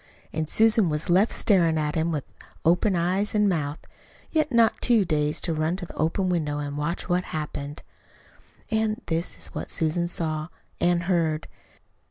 And 0.33 0.49
Susan 0.49 0.89
was 0.89 1.11
left 1.11 1.31
staring 1.31 1.77
at 1.77 1.93
him 1.93 2.11
with 2.11 2.23
open 2.65 2.95
eyes 2.95 3.35
and 3.35 3.47
mouth 3.47 3.77
yet 4.31 4.51
not 4.51 4.81
too 4.81 5.05
dazed 5.05 5.43
to 5.43 5.53
run 5.53 5.75
to 5.75 5.85
the 5.85 5.93
open 5.93 6.27
window 6.27 6.57
and 6.57 6.75
watch 6.75 7.07
what 7.07 7.25
happened. 7.25 7.83
And 8.71 9.03
this 9.05 9.37
is 9.37 9.53
what 9.53 9.69
Susan 9.69 10.07
saw 10.07 10.47
and 10.79 11.03
heard. 11.03 11.47